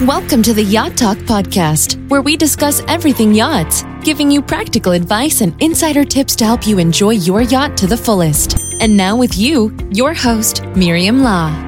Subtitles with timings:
[0.00, 5.40] Welcome to the Yacht Talk podcast, where we discuss everything yachts, giving you practical advice
[5.40, 8.58] and insider tips to help you enjoy your yacht to the fullest.
[8.80, 11.63] And now, with you, your host, Miriam Law.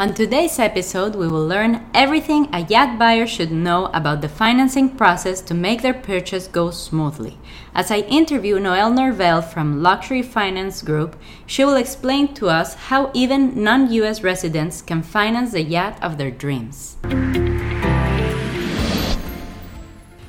[0.00, 4.88] On today's episode, we will learn everything a yacht buyer should know about the financing
[4.96, 7.36] process to make their purchase go smoothly.
[7.74, 13.10] As I interview Noelle Norvell from Luxury Finance Group, she will explain to us how
[13.12, 16.96] even non US residents can finance the yacht of their dreams.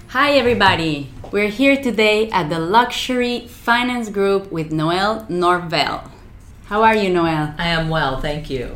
[0.09, 1.11] Hi, everybody!
[1.31, 6.11] We're here today at the Luxury Finance Group with Noelle Norvell.
[6.65, 7.55] How are you, Noelle?
[7.57, 8.75] I am well, thank you.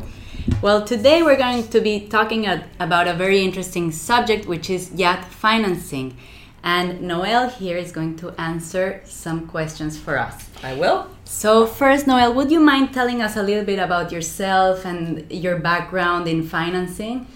[0.66, 2.44] Well, today we're going to be talking
[2.80, 6.16] about a very interesting subject, which is yacht financing.
[6.64, 10.48] And Noelle here is going to answer some questions for us.
[10.64, 11.06] I will.
[11.24, 15.56] So, first, Noelle, would you mind telling us a little bit about yourself and your
[15.60, 17.28] background in financing?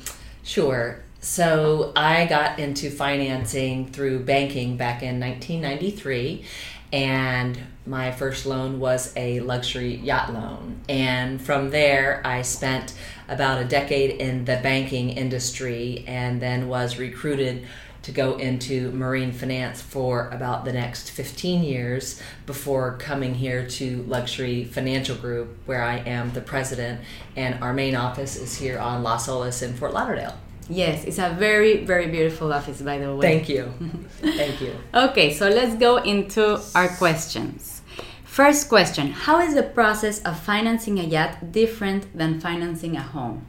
[0.43, 0.99] Sure.
[1.21, 6.45] So, I got into financing through banking back in 1993
[6.93, 10.81] and my first loan was a luxury yacht loan.
[10.89, 12.95] And from there, I spent
[13.29, 17.67] about a decade in the banking industry and then was recruited
[18.03, 24.03] to go into marine finance for about the next 15 years before coming here to
[24.05, 27.01] Luxury Financial Group, where I am the president,
[27.37, 30.37] and our main office is here on Las Olas in Fort Lauderdale.
[30.71, 33.23] Yes, it's a very, very beautiful office, by the way.
[33.23, 33.73] Thank you.
[34.21, 34.77] Thank you.
[34.95, 37.83] Okay, so let's go into our questions.
[38.25, 43.47] First question How is the process of financing a yacht different than financing a home?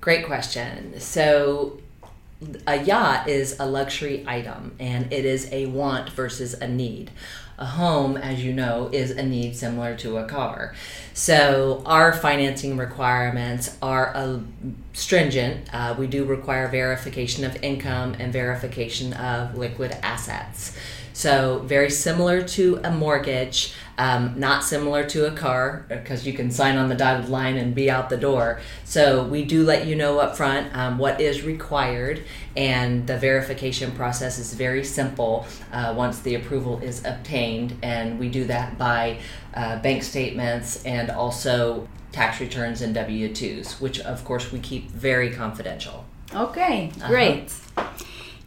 [0.00, 0.98] Great question.
[0.98, 1.80] So,
[2.66, 7.10] a yacht is a luxury item and it is a want versus a need.
[7.56, 10.74] A home, as you know, is a need similar to a car.
[11.12, 14.40] So, our financing requirements are uh,
[14.92, 15.72] stringent.
[15.72, 20.76] Uh, we do require verification of income and verification of liquid assets.
[21.12, 26.50] So, very similar to a mortgage, um, not similar to a car because you can
[26.50, 28.60] sign on the dotted line and be out the door.
[28.84, 32.22] So, we do let you know up front um, what is required,
[32.56, 37.76] and the verification process is very simple uh, once the approval is obtained.
[37.82, 39.18] And we do that by
[39.54, 44.90] uh, bank statements and also tax returns and W 2s, which of course we keep
[44.90, 46.04] very confidential.
[46.32, 47.52] Okay, great.
[47.76, 47.88] Uh-huh.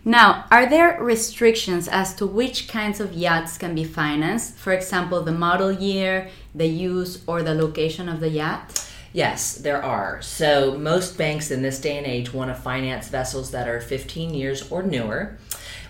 [0.07, 4.55] Now, are there restrictions as to which kinds of yachts can be financed?
[4.55, 8.89] For example, the model year, the use, or the location of the yacht?
[9.11, 10.21] Yes, there are.
[10.21, 14.33] So, most banks in this day and age want to finance vessels that are 15
[14.33, 15.37] years or newer.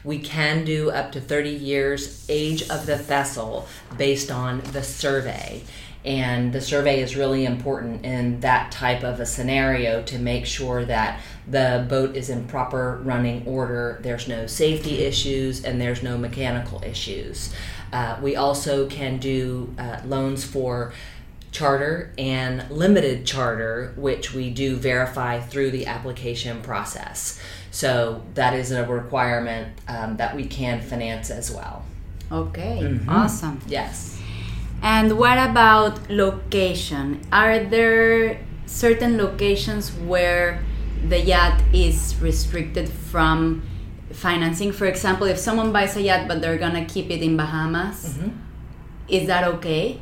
[0.03, 3.67] We can do up to 30 years age of the vessel
[3.99, 5.61] based on the survey
[6.07, 10.85] and the survey is really important in that type of a scenario to make sure
[10.85, 11.19] that
[11.49, 16.81] the boat is in proper running order there's no safety issues and there's no mechanical
[16.81, 17.53] issues.
[17.91, 20.93] Uh, we also can do uh, loans for
[21.51, 27.37] charter and limited charter which we do verify through the application process.
[27.71, 31.83] So that is a requirement um, that we can finance as well.
[32.31, 33.09] Okay mm-hmm.
[33.09, 33.59] awesome.
[33.67, 34.16] Yes
[34.81, 37.21] and what about location?
[37.31, 40.63] Are there certain locations where
[41.07, 43.63] the yacht is restricted from
[44.11, 44.71] financing?
[44.71, 48.29] For example, if someone buys a yacht but they're gonna keep it in Bahamas, mm-hmm.
[49.07, 49.99] is that okay?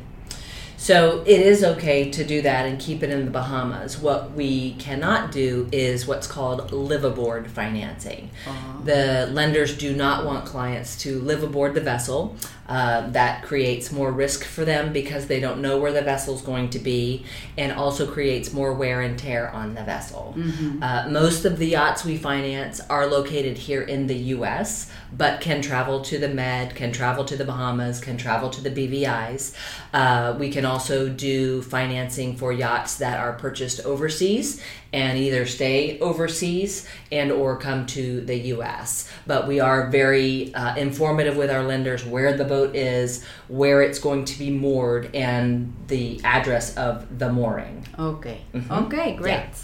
[0.76, 3.98] So it is okay to do that and keep it in the Bahamas.
[3.98, 8.30] What we cannot do is what's called live aboard financing.
[8.46, 8.82] Uh-huh.
[8.84, 12.36] The lenders do not want clients to live aboard the vessel.
[12.68, 16.42] Uh, that creates more risk for them because they don't know where the vessel is
[16.42, 17.24] going to be
[17.56, 20.34] and also creates more wear and tear on the vessel.
[20.36, 20.82] Mm-hmm.
[20.82, 25.62] Uh, most of the yachts we finance are located here in the US, but can
[25.62, 29.54] travel to the Med, can travel to the Bahamas, can travel to the BVIs.
[29.92, 34.60] Uh, we can also do financing for yachts that are purchased overseas
[34.92, 39.10] and either stay overseas and or come to the US.
[39.26, 43.98] But we are very uh, informative with our lenders where the boat is, where it's
[43.98, 47.86] going to be moored, and the address of the mooring.
[47.98, 48.40] Okay.
[48.54, 48.72] Mm-hmm.
[48.72, 49.32] Okay, great.
[49.32, 49.54] Yeah.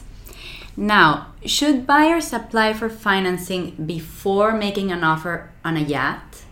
[0.76, 6.42] Now, should buyers apply for financing before making an offer on a yacht?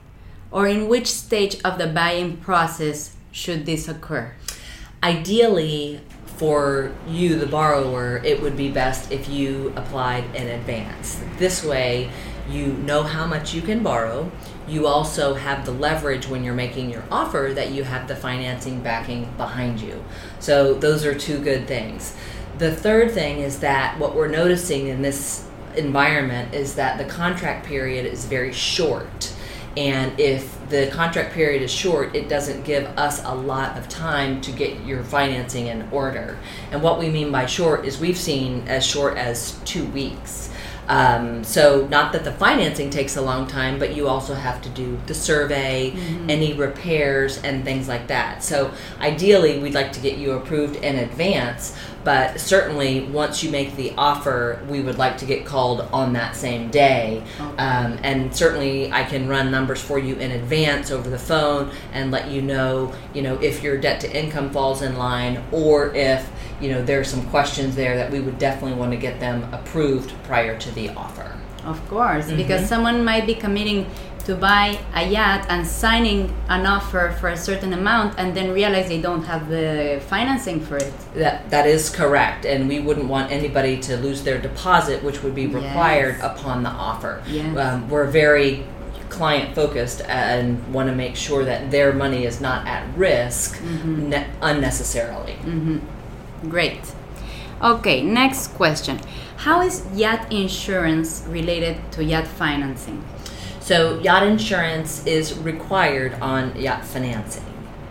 [0.51, 4.35] Or in which stage of the buying process should this occur?
[5.03, 6.01] Ideally,
[6.41, 11.21] for you, the borrower, it would be best if you applied in advance.
[11.39, 12.11] This way,
[12.49, 14.31] you know how much you can borrow.
[14.71, 18.81] You also have the leverage when you're making your offer that you have the financing
[18.81, 20.05] backing behind you.
[20.39, 22.15] So those are two good things.
[22.59, 27.67] The third thing is that what we're noticing in this environment is that the contract
[27.67, 29.35] period is very short.
[29.77, 34.41] And if the contract period is short, it doesn't give us a lot of time
[34.43, 36.39] to get your financing in order.
[36.71, 40.50] And what we mean by short is we've seen as short as two weeks.
[40.89, 44.69] Um, so, not that the financing takes a long time, but you also have to
[44.71, 46.31] do the survey, mm-hmm.
[46.31, 48.43] any repairs, and things like that.
[48.43, 53.77] So, ideally, we'd like to get you approved in advance, but certainly once you make
[53.77, 57.23] the offer, we would like to get called on that same day.
[57.39, 57.63] Okay.
[57.63, 62.11] Um, and certainly, I can run numbers for you in advance over the phone and
[62.11, 66.29] let you know, you know, if your debt to income falls in line or if
[66.61, 69.53] you know, there are some questions there that we would definitely want to get them
[69.53, 71.37] approved prior to the offer.
[71.65, 72.37] Of course, mm-hmm.
[72.37, 73.87] because someone might be committing
[74.31, 78.87] to buy a yacht and signing an offer for a certain amount and then realize
[78.87, 80.95] they don't have the financing for it.
[81.15, 85.35] That that is correct, and we wouldn't want anybody to lose their deposit, which would
[85.35, 86.31] be required yes.
[86.31, 87.23] upon the offer.
[87.27, 87.57] Yes.
[87.57, 88.65] Um, we're very
[89.09, 94.11] client focused and want to make sure that their money is not at risk mm-hmm.
[94.11, 95.35] ne- unnecessarily.
[95.43, 95.79] Mm-hmm.
[96.49, 96.85] Great.
[97.61, 99.01] Okay, next question.
[99.45, 103.03] How is yacht insurance related to yacht financing?
[103.71, 107.45] So, yacht insurance is required on yacht financing.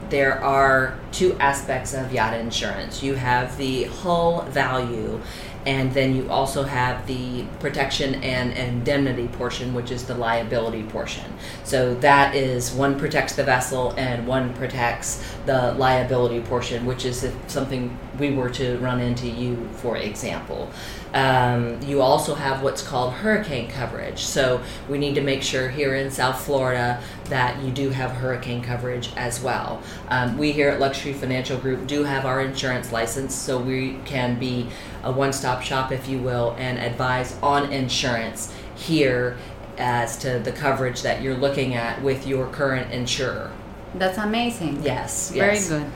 [0.10, 3.02] There are two aspects of yacht insurance.
[3.02, 5.22] You have the hull value,
[5.66, 11.24] and then you also have the protection and indemnity portion, which is the liability portion.
[11.64, 17.24] So that is one protects the vessel and one protects the liability portion, which is
[17.24, 20.70] if something we were to run into you, for example.
[21.14, 24.20] Um, you also have what's called hurricane coverage.
[24.20, 28.62] So we need to make sure here in South Florida that you do have hurricane
[28.62, 29.82] coverage as well.
[30.10, 34.38] Um, we here at Luxury Financial Group do have our insurance license, so we can
[34.38, 34.70] be
[35.04, 39.38] a one stop shop, if you will, and advise on insurance here
[39.78, 43.52] as to the coverage that you're looking at with your current insurer.
[43.96, 44.84] That's amazing.
[44.84, 45.68] Yes, yes.
[45.68, 45.92] Very good.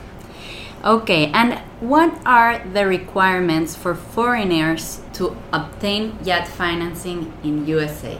[0.85, 8.19] Okay, and what are the requirements for foreigners to obtain yacht financing in USA?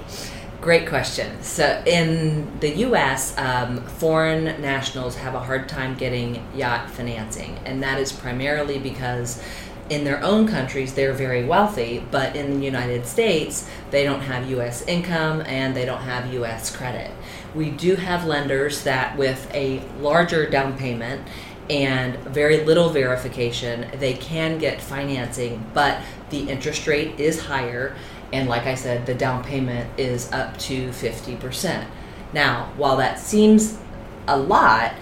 [0.62, 1.44] Great question.
[1.44, 7.84] So, in the US, um, foreign nationals have a hard time getting yacht financing, and
[7.84, 9.44] that is primarily because
[9.90, 14.50] in their own countries they're very wealthy, but in the United States they don't have
[14.50, 17.12] US income and they don't have US credit.
[17.54, 21.28] We do have lenders that, with a larger down payment
[21.70, 27.96] and very little verification, they can get financing, but the interest rate is higher.
[28.32, 31.86] And like I said, the down payment is up to 50%.
[32.34, 33.78] Now, while that seems
[34.28, 34.94] a lot,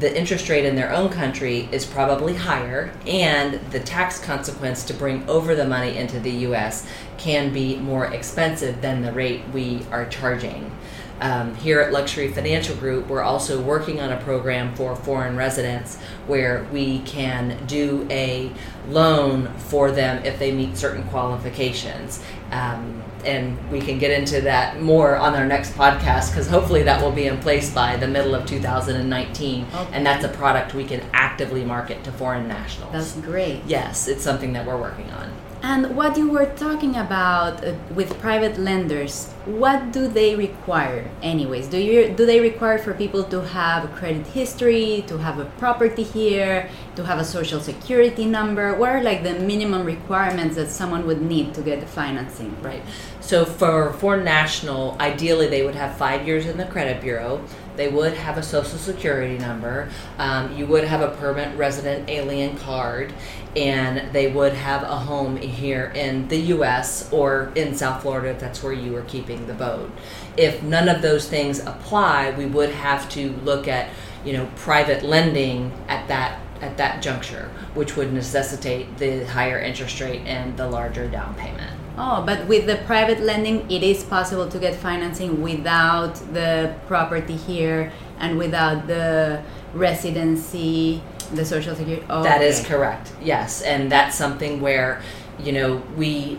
[0.00, 4.94] the interest rate in their own country is probably higher, and the tax consequence to
[4.94, 6.86] bring over the money into the US
[7.18, 10.72] can be more expensive than the rate we are charging.
[11.20, 15.98] Um, here at Luxury Financial Group, we're also working on a program for foreign residents
[16.26, 18.50] where we can do a
[18.88, 22.22] loan for them if they meet certain qualifications.
[22.50, 27.02] Um, and we can get into that more on our next podcast because hopefully that
[27.02, 29.88] will be in place by the middle of 2019 okay.
[29.92, 34.22] and that's a product we can actively market to foreign nationals that's great yes it's
[34.22, 35.32] something that we're working on
[35.62, 41.68] and what you were talking about uh, with private lenders, what do they require anyways?
[41.68, 45.44] Do you do they require for people to have a credit history, to have a
[45.62, 48.74] property here, to have a social security number?
[48.74, 52.56] What are like the minimum requirements that someone would need to get the financing?
[52.60, 52.82] Right.
[53.20, 57.40] So for foreign national, ideally they would have 5 years in the credit bureau
[57.76, 59.88] they would have a social security number.
[60.18, 63.12] Um, you would have a permanent resident alien card,
[63.56, 67.12] and they would have a home here in the U.S.
[67.12, 69.90] or in South Florida if that's where you were keeping the boat.
[70.36, 73.90] If none of those things apply, we would have to look at
[74.24, 80.00] you know private lending at that at that juncture, which would necessitate the higher interest
[80.00, 81.72] rate and the larger down payment.
[81.98, 87.36] Oh, but with the private lending, it is possible to get financing without the property
[87.36, 89.42] here and without the
[89.74, 92.04] residency, the social security.
[92.08, 92.48] Oh, that okay.
[92.48, 93.12] is correct.
[93.22, 95.02] Yes, and that's something where,
[95.38, 96.38] you know, we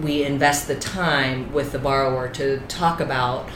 [0.00, 3.48] we invest the time with the borrower to talk about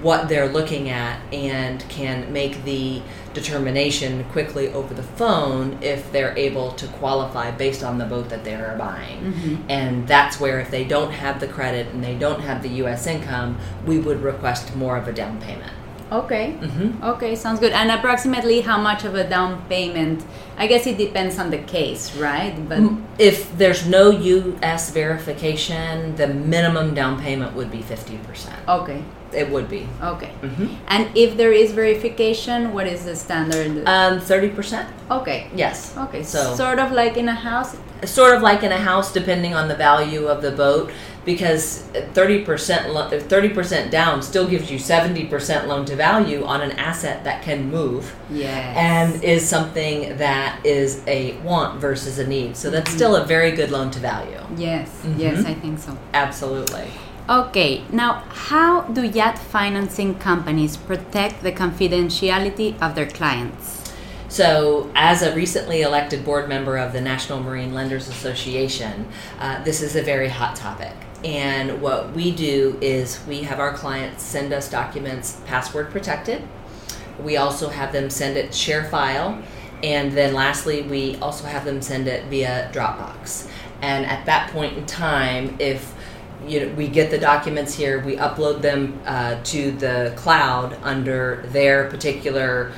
[0.00, 3.02] what they're looking at and can make the
[3.34, 8.42] determination quickly over the phone if they're able to qualify based on the boat that
[8.42, 9.32] they are buying.
[9.32, 9.70] Mm-hmm.
[9.70, 13.06] And that's where if they don't have the credit and they don't have the US
[13.06, 15.72] income, we would request more of a down payment.
[16.12, 16.56] Okay.
[16.60, 17.02] Mm-hmm.
[17.02, 17.72] Okay, sounds good.
[17.72, 20.22] And approximately how much of a down payment?
[20.58, 22.52] I guess it depends on the case, right?
[22.68, 22.80] But
[23.18, 28.52] If there's no US verification, the minimum down payment would be 50%.
[28.68, 29.02] okay,
[29.34, 29.86] It would be.
[30.02, 30.30] okay.
[30.42, 30.66] Mm-hmm.
[30.88, 33.82] And if there is verification, what is the standard?
[33.86, 34.86] Um, 30%?
[35.10, 35.50] okay.
[35.54, 35.94] Yes.
[35.96, 37.76] Okay, So- sort of like in a house.
[38.04, 40.90] sort of like in a house depending on the value of the boat
[41.24, 41.84] because
[42.14, 42.44] 30%
[43.28, 48.12] 30% down still gives you 70% loan to value on an asset that can move
[48.28, 48.76] Yes.
[48.76, 53.52] and is something that is a want versus a need so that's still a very
[53.52, 55.18] good loan to value yes, Mhm.
[55.18, 55.96] yes, I think so.
[56.12, 56.88] absolutely
[57.30, 63.92] Okay, now how do yacht financing companies protect the confidentiality of their clients?
[64.28, 69.06] So, as a recently elected board member of the National Marine Lenders Association,
[69.38, 70.94] uh, this is a very hot topic.
[71.22, 76.42] And what we do is we have our clients send us documents password protected.
[77.20, 79.40] We also have them send it ShareFile.
[79.84, 83.48] And then lastly, we also have them send it via Dropbox.
[83.80, 85.94] And at that point in time, if
[86.46, 91.44] you know, we get the documents here, we upload them uh, to the cloud under
[91.48, 92.72] their particular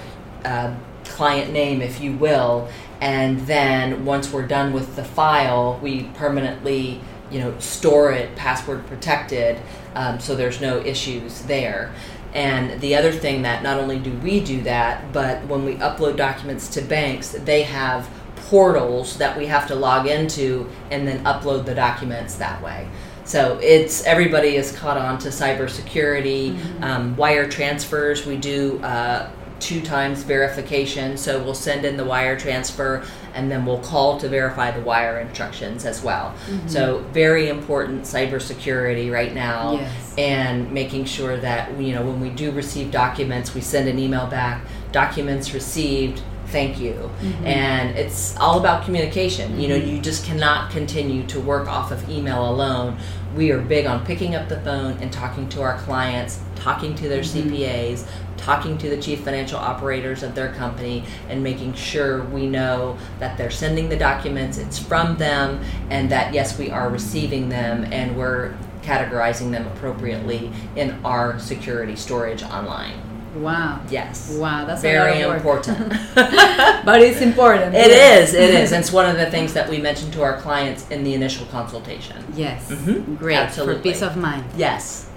[0.45, 2.69] uh, client name, if you will,
[3.01, 8.87] and then once we're done with the file, we permanently, you know, store it password
[8.87, 9.59] protected,
[9.95, 11.93] um, so there's no issues there.
[12.33, 16.17] And the other thing that not only do we do that, but when we upload
[16.17, 21.65] documents to banks, they have portals that we have to log into and then upload
[21.65, 22.89] the documents that way.
[23.25, 28.27] So it's everybody is caught on to cybersecurity, um, wire transfers.
[28.27, 33.03] We do uh, two times verification, so we'll send in the wire transfer
[33.35, 36.35] and then we'll call to verify the wire instructions as well.
[36.67, 40.15] So very important cybersecurity right now, Yes.
[40.19, 44.27] and making sure that you know when we do receive documents, we send an email
[44.27, 44.65] back.
[44.93, 46.21] Documents received.
[46.47, 46.93] Thank you.
[46.93, 47.47] Mm-hmm.
[47.47, 49.59] And it's all about communication.
[49.61, 49.97] You know, mm-hmm.
[49.97, 52.99] you just cannot continue to work off of email alone.
[53.35, 57.09] We are big on picking up the phone and talking to our clients, talking to
[57.09, 57.51] their mm-hmm.
[57.51, 62.99] CPAs, talking to the chief financial operators of their company, and making sure we know
[63.19, 67.91] that they're sending the documents, it's from them, and that yes, we are receiving them
[67.93, 73.14] and we're categorizing them appropriately in our security storage online.
[73.35, 73.81] Wow.
[73.91, 74.37] Yes.
[74.39, 75.89] Wow, that's very a lot of important.
[76.15, 77.75] but it's important.
[77.75, 78.35] It is.
[78.35, 78.73] It is.
[78.73, 81.47] And it's one of the things that we mention to our clients in the initial
[81.47, 82.25] consultation.
[82.35, 82.71] Yes.
[82.71, 83.17] Mm-hmm.
[83.17, 83.37] Great.
[83.37, 83.91] For Absolutely.
[83.91, 84.45] peace of mind.
[84.57, 85.11] Yes.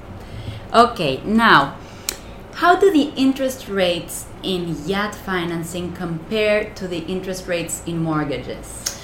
[0.73, 1.77] Okay, now,
[2.55, 8.99] how do the interest rates in yacht financing compare to the interest rates in mortgages?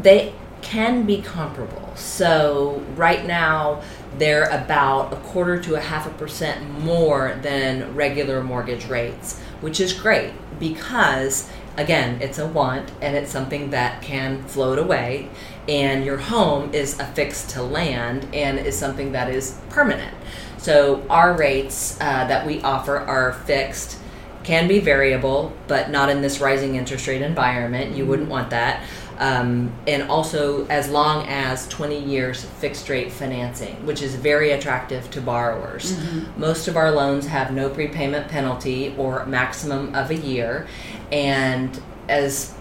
[0.00, 0.34] They
[0.66, 1.92] can be comparable.
[1.94, 3.82] So right now
[4.18, 9.78] they're about a quarter to a half a percent more than regular mortgage rates, which
[9.78, 15.28] is great because again, it's a want and it's something that can float away
[15.68, 20.16] and your home is affixed to land and is something that is permanent.
[20.58, 24.00] So our rates uh, that we offer are fixed
[24.46, 27.96] can be variable, but not in this rising interest rate environment.
[27.96, 28.80] You wouldn't want that.
[29.18, 35.10] Um, and also, as long as 20 years fixed rate financing, which is very attractive
[35.10, 35.98] to borrowers.
[36.36, 40.68] Most of our loans have no prepayment penalty or maximum of a year.
[41.10, 42.54] And as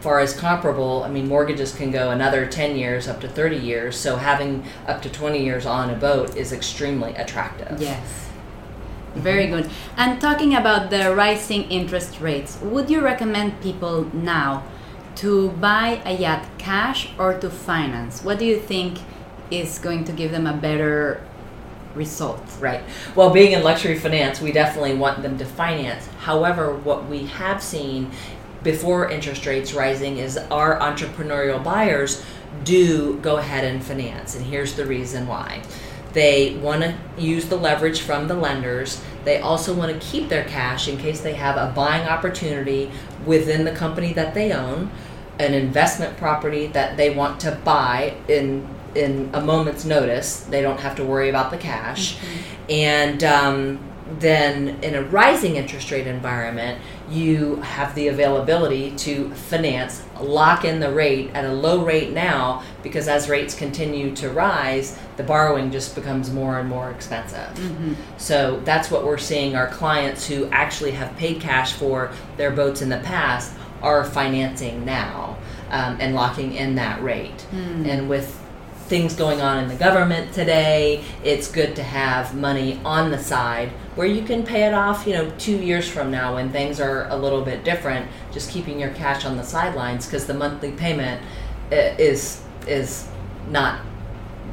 [0.00, 3.96] far as comparable, I mean, mortgages can go another 10 years up to 30 years.
[3.96, 7.80] So having up to 20 years on a boat is extremely attractive.
[7.80, 8.31] Yes.
[9.14, 9.70] Very good.
[9.96, 14.64] And talking about the rising interest rates, would you recommend people now
[15.16, 18.24] to buy a yacht cash or to finance?
[18.24, 18.98] What do you think
[19.50, 21.20] is going to give them a better
[21.94, 22.42] result?
[22.58, 22.82] Right.
[23.14, 26.06] Well, being in luxury finance, we definitely want them to finance.
[26.20, 28.10] However, what we have seen
[28.62, 32.24] before interest rates rising is our entrepreneurial buyers
[32.64, 34.36] do go ahead and finance.
[34.36, 35.62] And here's the reason why.
[36.12, 39.02] They want to use the leverage from the lenders.
[39.24, 42.90] They also want to keep their cash in case they have a buying opportunity
[43.24, 44.90] within the company that they own,
[45.38, 50.40] an investment property that they want to buy in in a moment's notice.
[50.40, 52.18] They don't have to worry about the cash,
[52.68, 53.80] and um,
[54.18, 56.80] then in a rising interest rate environment,
[57.12, 62.62] you have the availability to finance, lock in the rate at a low rate now
[62.82, 67.54] because as rates continue to rise, the borrowing just becomes more and more expensive.
[67.54, 67.94] Mm-hmm.
[68.16, 72.82] So that's what we're seeing our clients who actually have paid cash for their boats
[72.82, 73.52] in the past
[73.82, 75.36] are financing now
[75.70, 77.46] um, and locking in that rate.
[77.50, 77.86] Mm.
[77.86, 78.38] And with
[78.86, 83.72] things going on in the government today, it's good to have money on the side
[83.94, 87.08] where you can pay it off, you know, two years from now when things are
[87.08, 88.08] a little bit different.
[88.32, 91.22] Just keeping your cash on the sidelines because the monthly payment
[91.70, 93.08] is is
[93.48, 93.80] not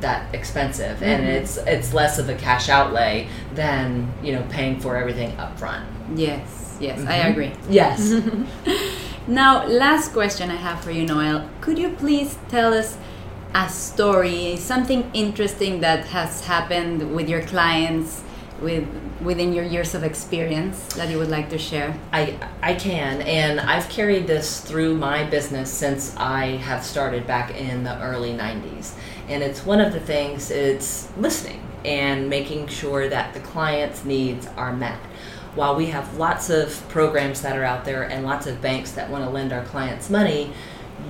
[0.02, 1.04] that expensive mm-hmm.
[1.04, 5.58] and it's it's less of a cash outlay than you know paying for everything up
[5.60, 7.10] front yes yes mm-hmm.
[7.10, 8.14] i agree yes
[9.28, 12.98] now last question i have for you noelle could you please tell us
[13.54, 18.24] a story something interesting that has happened with your clients
[18.62, 18.88] with
[19.22, 21.98] within your years of experience that you would like to share?
[22.12, 27.56] I I can, and I've carried this through my business since I have started back
[27.56, 28.94] in the early '90s,
[29.28, 30.52] and it's one of the things.
[30.52, 35.00] It's listening and making sure that the client's needs are met.
[35.56, 39.10] While we have lots of programs that are out there and lots of banks that
[39.10, 40.54] want to lend our clients money,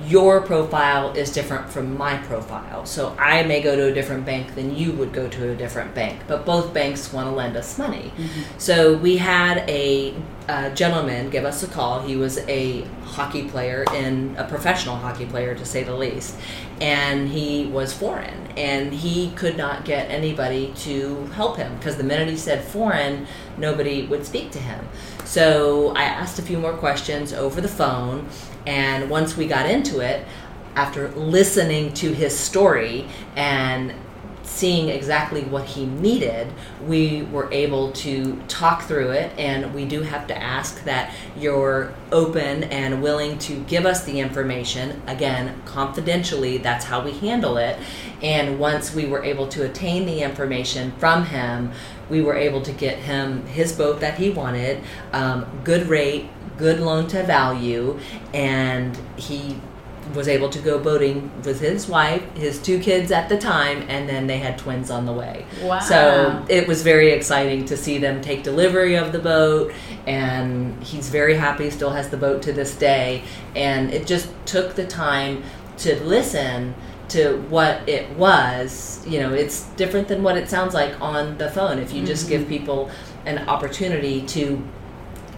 [0.06, 2.84] your profile is different from my profile.
[2.84, 5.94] So I may go to a different bank than you would go to a different
[5.94, 8.12] bank, but both banks want to lend us money.
[8.16, 8.58] Mm-hmm.
[8.58, 10.14] So we had a,
[10.48, 12.02] a, gentleman give us a call.
[12.02, 16.36] He was a hockey player in a professional hockey player to say the least,
[16.80, 22.04] and he was foreign and he could not get anybody to help him because the
[22.04, 24.86] minute he said foreign, nobody would speak to him.
[25.24, 28.28] So I asked a few more questions over the phone
[28.66, 30.26] and once we got into it,
[30.76, 33.92] after listening to his story and
[34.42, 36.52] seeing exactly what he needed,
[36.86, 39.32] we were able to talk through it.
[39.38, 44.18] And we do have to ask that you're open and willing to give us the
[44.20, 45.00] information.
[45.06, 47.78] Again, confidentially, that's how we handle it.
[48.22, 51.72] And once we were able to attain the information from him,
[52.10, 56.28] we were able to get him his boat that he wanted, um, good rate,
[56.60, 57.98] good loan to value,
[58.32, 59.56] and he
[60.14, 64.08] was able to go boating with his wife, his two kids at the time, and
[64.08, 65.46] then they had twins on the way.
[65.62, 65.78] Wow.
[65.78, 69.72] So it was very exciting to see them take delivery of the boat,
[70.06, 73.22] and he's very happy, still has the boat to this day.
[73.54, 75.42] And it just took the time
[75.78, 76.74] to listen
[77.10, 79.04] to what it was.
[79.06, 81.78] You know, it's different than what it sounds like on the phone.
[81.78, 82.06] If you mm-hmm.
[82.06, 82.90] just give people
[83.26, 84.62] an opportunity to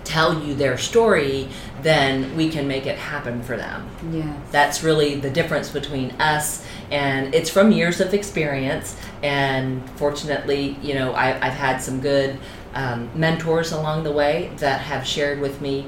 [0.05, 1.49] tell you their story,
[1.83, 3.89] then we can make it happen for them.
[4.11, 4.37] Yeah.
[4.51, 10.95] That's really the difference between us and it's from years of experience and fortunately, you
[10.95, 12.39] know, I, I've had some good
[12.75, 15.87] um, mentors along the way that have shared with me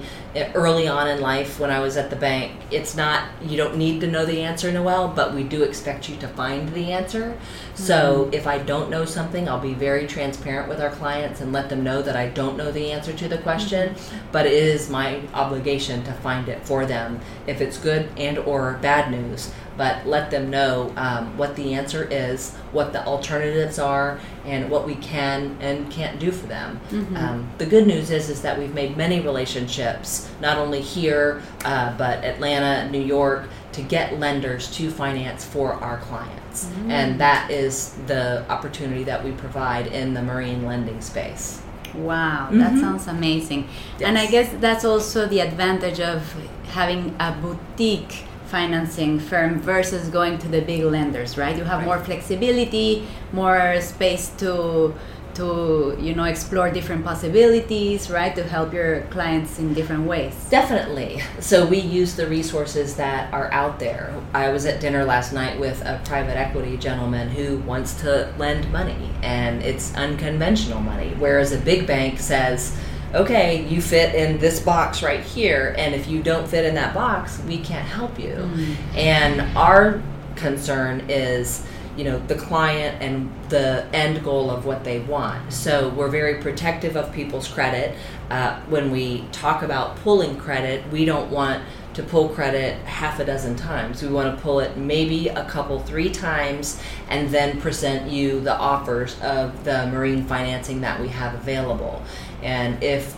[0.54, 2.52] early on in life when I was at the bank.
[2.70, 6.16] It's not, you don't need to know the answer, Noelle, but we do expect you
[6.16, 7.38] to find the answer.
[7.74, 8.34] So mm-hmm.
[8.34, 11.84] if I don't know something, I'll be very transparent with our clients and let them
[11.84, 14.16] know that I don't know the answer to the question, mm-hmm.
[14.32, 18.78] but it is my obligation to find it for them if it's good and or
[18.82, 24.20] bad news but let them know um, what the answer is, what the alternatives are,
[24.44, 26.80] and what we can and can't do for them.
[26.90, 27.16] Mm-hmm.
[27.16, 31.96] Um, the good news is is that we've made many relationships, not only here uh,
[31.96, 36.90] but Atlanta, New York, to get lenders to finance for our clients, mm-hmm.
[36.90, 41.60] and that is the opportunity that we provide in the marine lending space.
[41.94, 42.80] Wow, that mm-hmm.
[42.80, 43.68] sounds amazing.
[43.98, 44.08] Yes.
[44.08, 46.34] And I guess that's also the advantage of
[46.66, 51.56] having a boutique financing firm versus going to the big lenders, right?
[51.56, 51.86] You have right.
[51.86, 54.94] more flexibility, more space to
[55.34, 61.20] to you know explore different possibilities right to help your clients in different ways definitely
[61.40, 65.58] so we use the resources that are out there i was at dinner last night
[65.58, 71.50] with a private equity gentleman who wants to lend money and it's unconventional money whereas
[71.50, 72.78] a big bank says
[73.14, 76.94] okay, you fit in this box right here, and if you don't fit in that
[76.94, 78.34] box, we can't help you.
[78.34, 78.96] Mm-hmm.
[78.96, 80.02] And our
[80.36, 81.64] concern is,
[81.96, 85.52] you know, the client and the end goal of what they want.
[85.52, 87.96] So we're very protective of people's credit.
[88.30, 91.62] Uh, when we talk about pulling credit, we don't want
[91.94, 94.02] to pull credit half a dozen times.
[94.02, 98.56] We want to pull it maybe a couple, three times, and then present you the
[98.56, 102.02] offers of the marine financing that we have available.
[102.42, 103.16] And if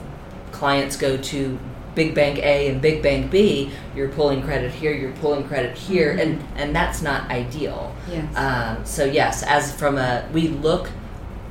[0.53, 1.59] clients go to
[1.95, 6.13] big bank A and big bank B, you're pulling credit here, you're pulling credit here,
[6.13, 6.21] mm-hmm.
[6.21, 7.95] and and that's not ideal.
[8.09, 8.37] Yes.
[8.37, 10.91] Um, so yes, as from a we look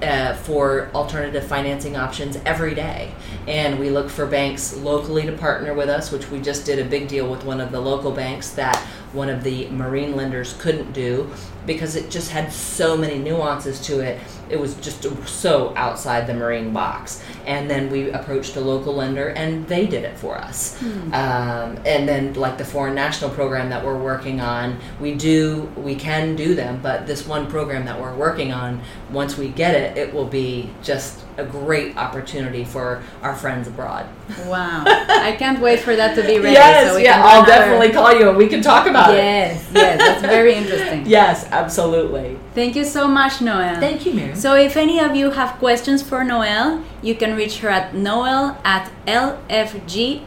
[0.02, 3.14] uh, for alternative financing options every day.
[3.48, 6.86] And we look for banks locally to partner with us, which we just did a
[6.86, 8.78] big deal with one of the local banks that
[9.14, 11.30] one of the marine lenders couldn't do
[11.66, 14.20] because it just had so many nuances to it.
[14.50, 17.24] It was just so outside the marine box.
[17.46, 20.82] And then we approached a local lender and they did it for us.
[21.14, 25.96] Um, and then, like the foreign national program that we're working on, we do, we
[25.96, 29.98] can do them, but this one program that we're working on, once we get it,
[29.98, 34.08] it will be just a great opportunity for our friends abroad.
[34.46, 34.84] Wow.
[34.88, 36.54] I can't wait for that to be ready.
[36.54, 39.18] yes, so we yeah, can I'll definitely call you and we can talk about it.
[39.18, 41.06] Yes, yes, that's very interesting.
[41.06, 42.38] Yes, absolutely.
[42.54, 43.80] Thank you so much, Noelle.
[43.80, 44.36] Thank you, Miriam.
[44.36, 48.58] So, if any of you have questions for Noelle, you can reach her at noelle
[48.64, 50.26] at lfg.money.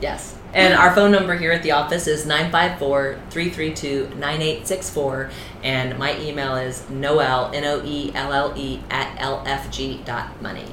[0.00, 0.38] Yes.
[0.54, 5.30] And our phone number here at the office is 954 332 9864.
[5.62, 10.64] And my email is noelle, N O E L L E, at lfg.money.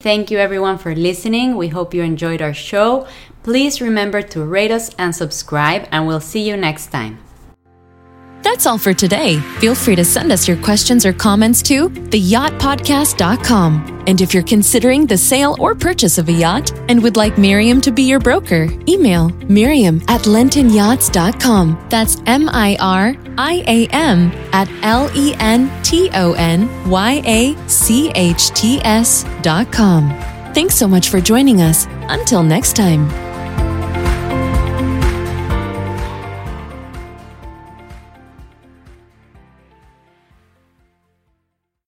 [0.00, 1.56] Thank you everyone for listening.
[1.56, 3.08] We hope you enjoyed our show.
[3.42, 7.18] Please remember to rate us and subscribe, and we'll see you next time.
[8.46, 9.40] That's all for today.
[9.58, 14.04] Feel free to send us your questions or comments to theyachtpodcast.com.
[14.06, 17.80] And if you're considering the sale or purchase of a yacht and would like Miriam
[17.80, 21.86] to be your broker, email Miriam at lentonyachts.com.
[21.90, 27.22] That's M I R I A M at L E N T O N Y
[27.26, 30.08] A C H T S dot com.
[30.54, 31.88] Thanks so much for joining us.
[32.08, 33.10] Until next time.